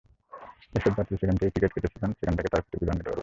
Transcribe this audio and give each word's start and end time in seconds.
এসব 0.73 0.91
যাত্রী 0.97 1.13
যেখান 1.15 1.35
থেকে 1.37 1.51
টিকিট 1.51 1.71
কেটেছিলেন, 1.73 2.11
সেখান 2.19 2.33
থেকে 2.37 2.49
তাঁরা 2.49 2.63
ক্ষতিপূরণ 2.63 2.93
নিতে 2.93 3.03
পারবেন। 3.03 3.19